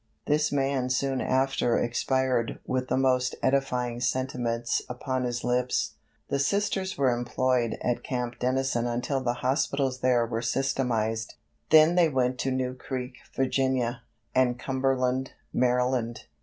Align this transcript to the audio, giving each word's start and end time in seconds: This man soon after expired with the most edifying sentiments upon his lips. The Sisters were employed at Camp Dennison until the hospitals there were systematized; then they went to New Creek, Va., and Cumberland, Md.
This 0.25 0.51
man 0.51 0.89
soon 0.89 1.21
after 1.21 1.77
expired 1.77 2.57
with 2.65 2.87
the 2.87 2.97
most 2.97 3.35
edifying 3.43 3.99
sentiments 3.99 4.81
upon 4.89 5.25
his 5.25 5.43
lips. 5.43 5.93
The 6.27 6.39
Sisters 6.39 6.97
were 6.97 7.11
employed 7.15 7.77
at 7.83 8.03
Camp 8.03 8.39
Dennison 8.39 8.87
until 8.87 9.21
the 9.21 9.35
hospitals 9.45 9.99
there 9.99 10.25
were 10.25 10.41
systematized; 10.41 11.35
then 11.69 11.93
they 11.93 12.09
went 12.09 12.39
to 12.39 12.49
New 12.49 12.73
Creek, 12.73 13.13
Va., 13.35 14.01
and 14.33 14.57
Cumberland, 14.57 15.33
Md. 15.53 16.19